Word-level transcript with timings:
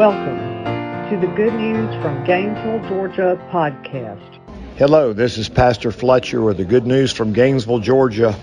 Welcome 0.00 1.10
to 1.10 1.26
the 1.26 1.30
Good 1.34 1.52
News 1.52 2.02
from 2.02 2.24
Gainesville, 2.24 2.88
Georgia 2.88 3.38
podcast. 3.50 4.38
Hello, 4.78 5.12
this 5.12 5.36
is 5.36 5.50
Pastor 5.50 5.92
Fletcher 5.92 6.40
with 6.40 6.56
the 6.56 6.64
Good 6.64 6.86
News 6.86 7.12
from 7.12 7.34
Gainesville, 7.34 7.80
Georgia 7.80 8.34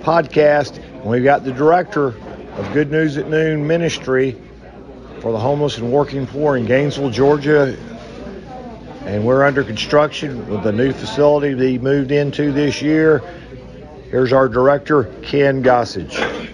podcast. 0.00 0.82
And 0.82 1.04
we've 1.04 1.22
got 1.22 1.44
the 1.44 1.52
director 1.52 2.08
of 2.08 2.72
Good 2.72 2.90
News 2.90 3.16
at 3.16 3.28
Noon 3.28 3.64
Ministry 3.64 4.36
for 5.20 5.30
the 5.30 5.38
homeless 5.38 5.78
and 5.78 5.92
working 5.92 6.26
poor 6.26 6.56
in 6.56 6.66
Gainesville, 6.66 7.10
Georgia. 7.10 7.76
And 9.04 9.24
we're 9.24 9.44
under 9.44 9.62
construction 9.62 10.48
with 10.48 10.66
a 10.66 10.72
new 10.72 10.92
facility 10.92 11.54
they 11.54 11.78
moved 11.78 12.10
into 12.10 12.50
this 12.50 12.82
year. 12.82 13.18
Here's 14.10 14.32
our 14.32 14.48
director, 14.48 15.04
Ken 15.22 15.62
Gossage. 15.62 16.50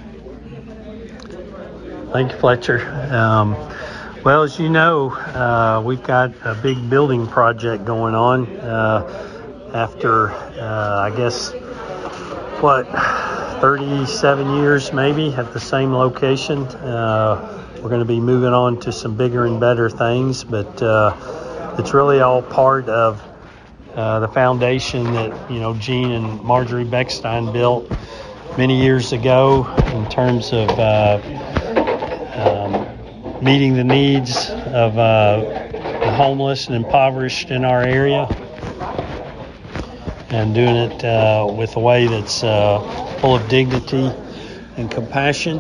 Thank 2.13 2.33
you, 2.33 2.39
Fletcher. 2.39 2.87
Um, 3.11 3.57
well, 4.25 4.43
as 4.43 4.59
you 4.59 4.69
know, 4.69 5.11
uh, 5.11 5.83
we've 5.85 6.03
got 6.03 6.33
a 6.45 6.55
big 6.55 6.91
building 6.91 7.27
project 7.27 7.85
going 7.85 8.15
on. 8.15 8.47
Uh, 8.59 9.31
after, 9.75 10.31
uh, 10.31 11.11
I 11.11 11.17
guess, 11.17 11.53
what, 12.61 12.87
37 13.61 14.57
years 14.57 14.93
maybe 14.93 15.33
at 15.35 15.53
the 15.53 15.61
same 15.61 15.93
location. 15.93 16.65
Uh, 16.65 17.59
we're 17.77 17.89
going 17.89 18.01
to 18.01 18.07
be 18.07 18.21
moving 18.21 18.53
on 18.53 18.81
to 18.81 18.93
some 18.93 19.17
bigger 19.17 19.47
and 19.47 19.61
better 19.61 19.89
things, 19.89 20.45
but 20.45 20.83
uh, 20.83 21.77
it's 21.79 21.95
really 21.95 22.21
all 22.21 22.43
part 22.43 22.89
of 22.89 23.23
uh, 23.95 24.21
the 24.21 24.29
foundation 24.29 25.13
that 25.15 25.51
you 25.51 25.61
know 25.61 25.75
Gene 25.75 26.13
and 26.13 26.43
Marjorie 26.43 26.85
Beckstein 26.85 27.53
built 27.53 27.91
many 28.59 28.81
years 28.81 29.13
ago 29.13 29.67
in 29.95 30.09
terms 30.11 30.53
of 30.53 30.69
meeting 33.43 33.75
the 33.75 33.85
needs 33.85 34.51
of 34.51 34.99
uh, 34.99 35.41
the 36.05 36.13
homeless 36.13 36.67
and 36.67 36.77
impoverished 36.77 37.51
in 37.51 37.65
our 37.65 37.83
area, 37.83 38.27
and 40.29 40.55
doing 40.55 40.77
it 40.77 41.03
uh, 41.05 41.51
with 41.57 41.75
a 41.77 41.81
way 41.81 42.07
that's 42.07 42.45
uh, 42.45 43.17
full 43.21 43.37
of 43.37 43.49
dignity 43.49 44.11
and 44.77 44.91
compassion. 44.91 45.59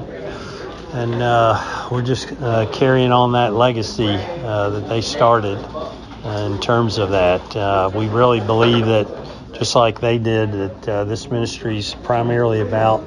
And 0.92 1.22
uh, 1.22 1.88
we're 1.90 2.02
just 2.02 2.30
uh, 2.32 2.70
carrying 2.70 3.12
on 3.12 3.32
that 3.32 3.54
legacy 3.54 4.08
uh, 4.08 4.70
that 4.70 4.88
they 4.88 5.00
started 5.00 5.58
in 6.24 6.60
terms 6.60 6.98
of 6.98 7.10
that. 7.10 7.94
we 7.94 8.08
really 8.08 8.40
believe 8.40 8.86
that, 8.86 9.06
just 9.54 9.74
like 9.74 10.00
they 10.00 10.18
did, 10.18 10.52
that 10.52 11.08
this 11.08 11.30
ministry 11.30 11.78
is 11.78 11.94
primarily 12.02 12.60
about 12.60 13.02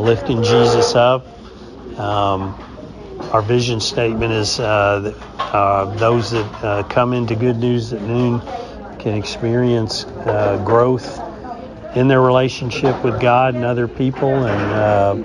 lifting 0.00 0.44
Jesus 0.44 0.94
up. 0.94 1.26
Um, 1.98 2.67
our 3.32 3.42
vision 3.42 3.80
statement 3.80 4.32
is 4.32 4.58
uh, 4.58 5.00
that 5.00 5.14
uh, 5.54 5.84
those 5.96 6.30
that 6.30 6.64
uh, 6.64 6.82
come 6.84 7.12
into 7.12 7.36
Good 7.36 7.58
News 7.58 7.92
at 7.92 8.00
Noon 8.02 8.40
can 8.98 9.14
experience 9.14 10.04
growth 10.64 11.20
in 11.94 12.08
their 12.08 12.20
relationship 12.20 13.02
with 13.04 13.20
God 13.20 13.54
and 13.54 13.64
other 13.64 13.86
people, 13.86 14.46
and 14.46 15.24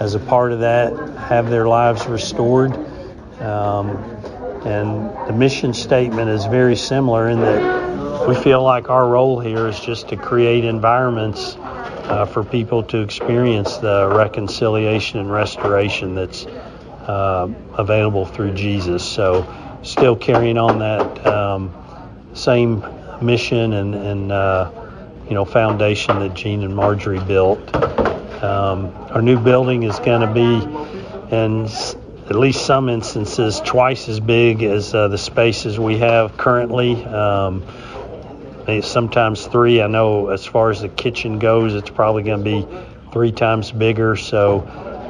as 0.00 0.14
a 0.14 0.20
part 0.20 0.52
of 0.52 0.60
that, 0.60 0.92
have 1.18 1.50
their 1.50 1.66
lives 1.66 2.06
restored. 2.06 2.72
Um, 3.40 3.96
and 4.64 5.10
the 5.26 5.32
mission 5.32 5.74
statement 5.74 6.28
is 6.30 6.44
very 6.46 6.76
similar 6.76 7.28
in 7.28 7.40
that 7.40 8.28
we 8.28 8.34
feel 8.34 8.62
like 8.62 8.90
our 8.90 9.08
role 9.08 9.40
here 9.40 9.66
is 9.66 9.80
just 9.80 10.08
to 10.10 10.16
create 10.16 10.64
environments 10.64 11.56
uh, 11.56 12.26
for 12.26 12.44
people 12.44 12.82
to 12.84 13.00
experience 13.00 13.78
the 13.78 14.08
reconciliation 14.14 15.18
and 15.18 15.32
restoration 15.32 16.14
that's 16.14 16.46
uh, 17.06 17.48
available 17.76 18.26
through 18.26 18.54
Jesus. 18.54 19.08
So, 19.08 19.46
still 19.82 20.16
carrying 20.16 20.58
on 20.58 20.78
that 20.80 21.26
um, 21.26 21.74
same 22.34 22.84
mission 23.20 23.72
and, 23.72 23.94
and 23.94 24.32
uh, 24.32 24.70
you 25.28 25.34
know 25.34 25.44
foundation 25.44 26.18
that 26.20 26.34
Gene 26.34 26.62
and 26.62 26.74
Marjorie 26.74 27.20
built. 27.20 27.74
Um, 28.42 28.94
our 29.10 29.20
new 29.20 29.38
building 29.38 29.82
is 29.82 29.98
going 29.98 30.22
to 30.22 30.32
be, 30.32 31.36
in 31.36 31.66
at 32.30 32.36
least 32.36 32.64
some 32.64 32.88
instances, 32.88 33.60
twice 33.60 34.08
as 34.08 34.20
big 34.20 34.62
as 34.62 34.94
uh, 34.94 35.08
the 35.08 35.18
spaces 35.18 35.78
we 35.78 35.98
have 35.98 36.36
currently. 36.36 37.04
Um, 37.04 37.64
sometimes 38.82 39.46
three. 39.46 39.82
I 39.82 39.88
know 39.88 40.28
as 40.28 40.46
far 40.46 40.70
as 40.70 40.80
the 40.80 40.88
kitchen 40.88 41.40
goes, 41.40 41.74
it's 41.74 41.90
probably 41.90 42.22
going 42.22 42.44
to 42.44 42.44
be 42.44 42.66
three 43.12 43.32
times 43.32 43.72
bigger. 43.72 44.14
So 44.14 44.60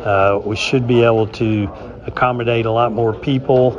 uh, 0.05 0.41
we 0.44 0.56
should 0.56 0.87
be 0.87 1.03
able 1.03 1.27
to 1.27 1.69
accommodate 2.06 2.66
a 2.66 2.71
lot 2.71 2.93
more 2.93 3.12
people, 3.12 3.78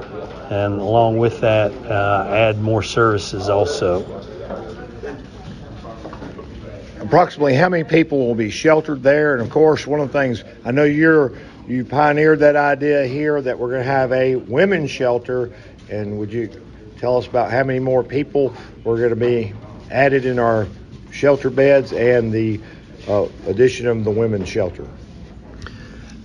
and 0.49 0.79
along 0.79 1.17
with 1.17 1.39
that, 1.41 1.71
uh, 1.85 2.27
add 2.29 2.61
more 2.61 2.83
services 2.83 3.49
also. 3.49 4.01
Approximately 6.99 7.55
how 7.55 7.67
many 7.67 7.83
people 7.83 8.19
will 8.27 8.35
be 8.35 8.49
sheltered 8.49 9.03
there? 9.03 9.33
And 9.33 9.41
of 9.41 9.49
course, 9.49 9.85
one 9.85 9.99
of 9.99 10.11
the 10.11 10.13
things 10.13 10.43
I 10.63 10.71
know 10.71 10.83
you're 10.83 11.33
you 11.67 11.85
pioneered 11.85 12.39
that 12.39 12.55
idea 12.55 13.05
here 13.05 13.41
that 13.41 13.57
we're 13.57 13.69
going 13.69 13.83
to 13.83 13.89
have 13.89 14.11
a 14.11 14.35
women's 14.35 14.91
shelter. 14.91 15.53
And 15.89 16.17
would 16.19 16.33
you 16.33 16.49
tell 16.97 17.17
us 17.17 17.27
about 17.27 17.51
how 17.51 17.63
many 17.63 17.79
more 17.79 18.03
people 18.03 18.53
we're 18.83 18.97
going 18.97 19.11
to 19.11 19.15
be 19.15 19.53
added 19.89 20.25
in 20.25 20.39
our 20.39 20.67
shelter 21.11 21.49
beds 21.49 21.93
and 21.93 22.31
the 22.31 22.59
uh, 23.07 23.27
addition 23.47 23.87
of 23.87 24.03
the 24.03 24.11
women's 24.11 24.49
shelter? 24.49 24.87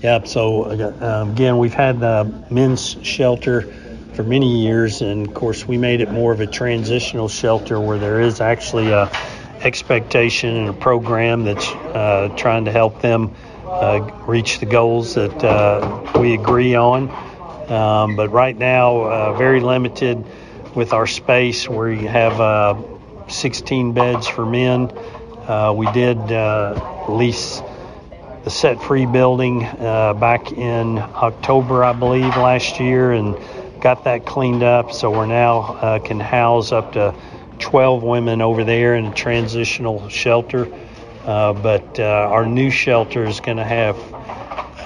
Yep. 0.02 0.28
So 0.28 0.64
uh, 0.64 1.26
again, 1.32 1.58
we've 1.58 1.74
had 1.74 2.00
the 2.00 2.44
men's 2.50 2.96
shelter 3.02 3.62
for 4.12 4.22
many 4.22 4.62
years, 4.62 5.00
and 5.00 5.26
of 5.26 5.34
course, 5.34 5.66
we 5.66 5.78
made 5.78 6.00
it 6.00 6.10
more 6.10 6.32
of 6.32 6.40
a 6.40 6.46
transitional 6.46 7.28
shelter 7.28 7.80
where 7.80 7.98
there 7.98 8.20
is 8.20 8.40
actually 8.40 8.90
a 8.90 9.10
expectation 9.62 10.54
and 10.54 10.68
a 10.68 10.72
program 10.72 11.44
that's 11.44 11.66
uh, 11.68 12.32
trying 12.36 12.66
to 12.66 12.72
help 12.72 13.00
them 13.00 13.34
uh, 13.66 13.98
reach 14.26 14.58
the 14.60 14.66
goals 14.66 15.14
that 15.14 15.42
uh, 15.42 16.20
we 16.20 16.34
agree 16.34 16.74
on. 16.74 17.10
Um, 17.70 18.16
but 18.16 18.30
right 18.30 18.56
now, 18.56 18.98
uh, 18.98 19.32
very 19.32 19.60
limited 19.60 20.24
with 20.74 20.92
our 20.92 21.06
space. 21.06 21.68
We 21.68 22.04
have 22.04 22.40
uh, 22.40 22.80
16 23.28 23.92
beds 23.92 24.28
for 24.28 24.46
men. 24.46 24.88
we 25.74 25.90
did 25.92 26.18
lease 27.08 27.60
the 28.46 28.50
Set 28.50 28.80
Free 28.80 29.06
building 29.06 29.64
uh, 29.64 30.14
back 30.14 30.52
in 30.52 30.98
October, 30.98 31.82
I 31.82 31.92
believe, 31.92 32.36
last 32.36 32.78
year, 32.78 33.10
and 33.10 33.36
got 33.80 34.04
that 34.04 34.24
cleaned 34.24 34.62
up. 34.62 34.92
So 34.92 35.10
we're 35.10 35.26
now 35.26 35.58
uh, 35.58 35.98
can 35.98 36.20
house 36.20 36.70
up 36.70 36.92
to 36.92 37.12
12 37.58 38.04
women 38.04 38.40
over 38.40 38.62
there 38.62 38.94
in 38.94 39.06
a 39.06 39.12
transitional 39.12 40.08
shelter. 40.08 40.72
Uh, 41.24 41.54
but 41.54 41.98
uh, 41.98 42.04
our 42.04 42.46
new 42.46 42.70
shelter 42.70 43.24
is 43.24 43.40
going 43.40 43.56
to 43.56 43.64
have 43.64 43.96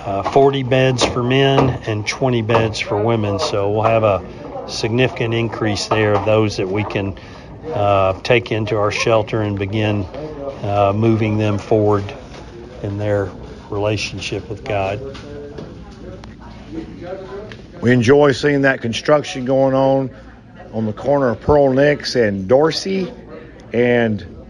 uh, 0.07 0.23
40 0.33 0.63
beds 0.63 1.05
for 1.05 1.23
men 1.23 1.83
and 1.87 2.07
20 2.07 2.41
beds 2.41 2.81
for 2.81 2.99
women. 3.05 3.39
So 3.39 3.73
we'll 3.73 3.83
have 3.83 4.05
a 4.05 4.71
significant 4.71 5.35
increase 5.35 5.87
there 5.89 6.15
of 6.15 6.25
those 6.25 6.57
that 6.57 6.69
we 6.69 6.83
can 6.85 7.15
uh, 7.67 8.19
take 8.23 8.53
into 8.53 8.79
our 8.79 8.91
shelter 8.91 9.43
and 9.43 9.59
begin 9.59 10.07
moving 10.95 11.37
them 11.37 11.59
forward 11.59 12.11
in 12.83 12.97
their 12.97 13.31
relationship 13.71 14.49
with 14.49 14.65
God. 14.65 15.01
We 17.81 17.93
enjoy 17.93 18.33
seeing 18.33 18.63
that 18.63 18.83
construction 18.83 19.45
going 19.45 19.75
on 19.75 20.11
on 20.73 20.87
the 20.87 20.93
corner 20.93 21.31
of 21.31 21.41
Pearl 21.41 21.73
Nix 21.73 22.15
and 22.15 22.47
Dorsey. 22.49 23.13
And 23.73 24.45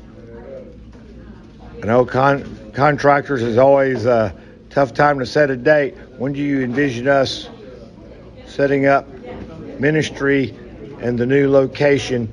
I 1.82 1.86
know 1.86 2.04
con- 2.04 2.72
contractors 2.74 3.42
is 3.42 3.56
always 3.56 4.04
a 4.04 4.34
tough 4.70 4.94
time 4.94 5.18
to 5.20 5.26
set 5.26 5.50
a 5.50 5.56
date. 5.56 5.96
When 6.18 6.32
do 6.32 6.40
you 6.40 6.62
envision 6.62 7.08
us 7.08 7.48
setting 8.46 8.86
up 8.86 9.08
ministry 9.78 10.54
and 11.00 11.18
the 11.18 11.26
new 11.26 11.50
location? 11.50 12.32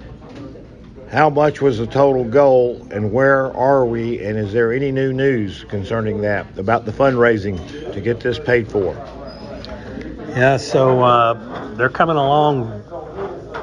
How 1.12 1.30
much 1.30 1.62
was 1.62 1.78
the 1.78 1.88
total 1.88 2.26
goal 2.26 2.86
and 2.92 3.14
where 3.14 3.56
are 3.56 3.86
we? 3.86 4.22
And 4.26 4.38
is 4.38 4.52
there 4.52 4.74
any 4.74 4.92
new 4.92 5.14
news 5.14 5.64
concerning 5.64 6.22
that 6.22 6.60
about 6.60 6.84
the 6.84 6.92
fundraising 6.92 7.94
to 7.94 8.02
get 8.02 8.20
this 8.20 8.38
paid 8.38 8.70
for? 8.70 8.94
Yeah, 10.36 10.58
so 10.58 11.02
uh, 11.02 11.76
they're 11.76 11.88
coming 11.88 12.18
along. 12.18 12.84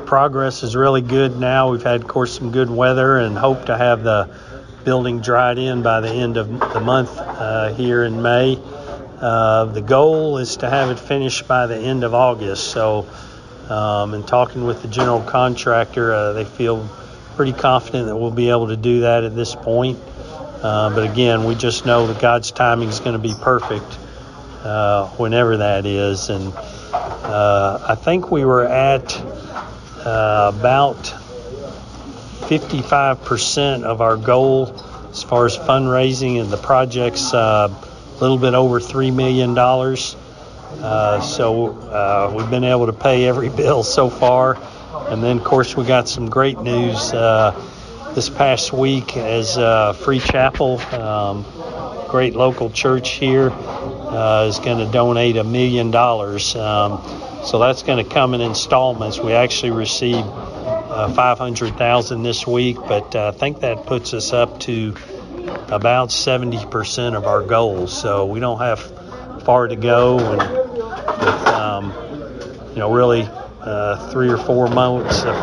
Progress 0.06 0.62
is 0.62 0.74
really 0.74 1.02
good 1.02 1.38
now. 1.38 1.70
We've 1.70 1.82
had, 1.82 2.00
of 2.00 2.08
course, 2.08 2.34
some 2.34 2.50
good 2.50 2.70
weather 2.70 3.18
and 3.18 3.36
hope 3.36 3.66
to 3.66 3.76
have 3.76 4.02
the 4.02 4.34
building 4.84 5.20
dried 5.20 5.58
in 5.58 5.82
by 5.82 6.00
the 6.00 6.10
end 6.10 6.38
of 6.38 6.48
the 6.48 6.80
month 6.80 7.10
uh, 7.18 7.74
here 7.74 8.04
in 8.04 8.22
May. 8.22 8.58
Uh, 9.20 9.66
the 9.66 9.82
goal 9.82 10.38
is 10.38 10.56
to 10.58 10.70
have 10.70 10.90
it 10.90 10.98
finished 10.98 11.46
by 11.46 11.66
the 11.66 11.76
end 11.76 12.04
of 12.04 12.14
August. 12.14 12.68
So, 12.68 13.06
um, 13.68 14.14
in 14.14 14.22
talking 14.22 14.64
with 14.64 14.80
the 14.80 14.88
general 14.88 15.22
contractor, 15.22 16.12
uh, 16.12 16.32
they 16.32 16.44
feel 16.44 16.88
pretty 17.34 17.52
confident 17.52 18.06
that 18.06 18.16
we'll 18.16 18.30
be 18.30 18.50
able 18.50 18.68
to 18.68 18.76
do 18.76 19.00
that 19.00 19.24
at 19.24 19.34
this 19.34 19.54
point. 19.54 19.98
Uh, 20.62 20.94
but 20.94 21.10
again, 21.10 21.44
we 21.44 21.54
just 21.54 21.84
know 21.84 22.06
that 22.06 22.20
God's 22.20 22.50
timing 22.50 22.88
is 22.88 23.00
going 23.00 23.12
to 23.12 23.18
be 23.18 23.34
perfect 23.34 23.98
uh, 24.62 25.08
whenever 25.10 25.58
that 25.58 25.84
is. 25.84 26.30
And 26.30 26.54
uh, 26.54 27.84
I 27.86 27.94
think 27.96 28.30
we 28.30 28.44
were 28.44 28.64
at 28.64 29.14
uh, 29.16 30.52
about 30.54 30.96
55% 32.48 33.82
of 33.82 34.00
our 34.00 34.16
goal 34.16 34.74
as 35.10 35.22
far 35.22 35.44
as 35.46 35.56
fundraising, 35.56 36.40
and 36.40 36.50
the 36.50 36.56
project's 36.56 37.34
uh, 37.34 37.68
a 37.68 38.20
little 38.20 38.38
bit 38.38 38.54
over 38.54 38.80
$3 38.80 39.14
million. 39.14 39.56
Uh, 39.58 41.20
so 41.20 42.30
we've 42.34 42.50
been 42.50 42.64
able 42.64 42.86
to 42.86 42.92
pay 42.92 43.26
every 43.26 43.48
bill 43.56 43.82
so 43.82 44.08
far. 44.08 44.56
And 44.94 45.22
then, 45.22 45.38
of 45.38 45.44
course, 45.44 45.76
we 45.76 45.84
got 45.84 46.08
some 46.08 46.28
great 46.28 46.58
news 46.60 47.12
uh, 47.12 47.50
this 48.14 48.28
past 48.28 48.72
week 48.72 49.16
as 49.16 49.58
uh, 49.58 49.92
Free 49.92 50.20
Chapel, 50.20 50.78
um, 50.94 51.44
great 52.08 52.36
local 52.36 52.70
church 52.70 53.10
here, 53.10 53.50
uh, 53.50 54.46
is 54.48 54.60
going 54.60 54.78
to 54.78 54.90
donate 54.90 55.36
a 55.36 55.44
million 55.44 55.90
dollars. 55.90 56.54
Um, 56.54 57.02
so 57.44 57.58
that's 57.58 57.82
going 57.82 58.02
to 58.02 58.08
come 58.08 58.34
in 58.34 58.40
installments. 58.40 59.18
We 59.18 59.32
actually 59.32 59.72
received 59.72 60.28
uh, 60.28 61.12
500,000 61.12 62.22
this 62.22 62.46
week, 62.46 62.76
but 62.76 63.16
I 63.16 63.32
think 63.32 63.60
that 63.60 63.86
puts 63.86 64.14
us 64.14 64.32
up 64.32 64.60
to 64.60 64.94
about 65.68 66.10
70% 66.10 67.16
of 67.16 67.26
our 67.26 67.42
goals. 67.42 68.00
So 68.00 68.26
we 68.26 68.38
don't 68.38 68.60
have 68.60 68.80
far 69.44 69.68
to 69.68 69.76
go, 69.76 70.18
and 70.18 70.40
with 71.20 71.46
um, 71.48 71.92
you 72.70 72.78
know 72.78 72.92
really 72.92 73.28
uh, 73.64 74.10
three 74.10 74.30
or 74.30 74.36
four 74.36 74.68
months 74.68 75.22
of 75.24 75.34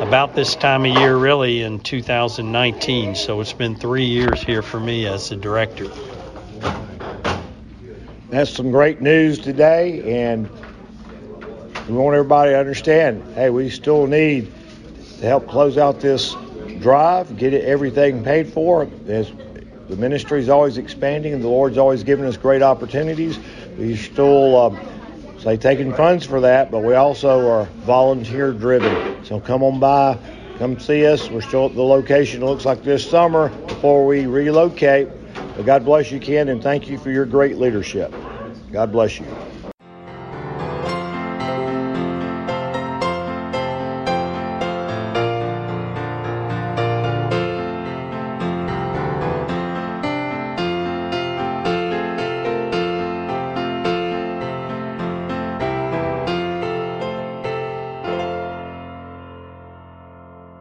about 0.00 0.34
this 0.34 0.56
time 0.56 0.84
of 0.84 0.96
year, 0.96 1.16
really 1.16 1.62
in 1.62 1.78
2019. 1.78 3.14
So 3.14 3.40
it's 3.40 3.52
been 3.52 3.76
three 3.76 4.06
years 4.06 4.42
here 4.42 4.62
for 4.62 4.80
me 4.80 5.06
as 5.06 5.28
the 5.28 5.36
director 5.36 5.88
that's 8.30 8.50
some 8.50 8.72
great 8.72 9.00
news 9.00 9.38
today, 9.38 10.24
and 10.24 10.50
we 11.86 11.94
want 11.94 12.16
everybody 12.16 12.50
to 12.50 12.58
understand 12.58 13.22
hey, 13.36 13.50
we 13.50 13.70
still 13.70 14.08
need 14.08 14.50
to 15.18 15.26
help 15.26 15.48
close 15.48 15.78
out 15.78 16.00
this 16.00 16.34
drive, 16.80 17.36
get 17.36 17.54
it, 17.54 17.64
everything 17.64 18.24
paid 18.24 18.48
for. 18.52 18.88
As 19.08 19.30
the 19.88 19.96
ministry 19.96 20.40
is 20.40 20.48
always 20.48 20.78
expanding, 20.78 21.34
and 21.34 21.42
the 21.42 21.48
Lord's 21.48 21.78
always 21.78 22.02
giving 22.04 22.24
us 22.24 22.36
great 22.36 22.62
opportunities. 22.62 23.38
We 23.78 23.96
still 23.96 24.56
um, 24.56 24.78
say 25.38 25.56
taking 25.56 25.92
funds 25.94 26.24
for 26.24 26.40
that, 26.40 26.70
but 26.70 26.80
we 26.80 26.94
also 26.94 27.48
are 27.48 27.64
volunteer 27.84 28.52
driven. 28.52 29.24
So 29.24 29.40
come 29.40 29.62
on 29.62 29.80
by, 29.80 30.18
come 30.58 30.78
see 30.78 31.06
us. 31.06 31.30
We're 31.30 31.42
still 31.42 31.66
at 31.66 31.74
the 31.74 31.82
location. 31.82 32.42
It 32.42 32.46
looks 32.46 32.64
like 32.64 32.82
this 32.82 33.08
summer 33.08 33.48
before 33.48 34.06
we 34.06 34.26
relocate. 34.26 35.08
But 35.56 35.66
God 35.66 35.84
bless 35.84 36.10
you, 36.10 36.18
Ken, 36.18 36.48
and 36.48 36.62
thank 36.62 36.88
you 36.88 36.98
for 36.98 37.10
your 37.10 37.26
great 37.26 37.58
leadership. 37.58 38.12
God 38.72 38.90
bless 38.90 39.20
you. 39.20 39.26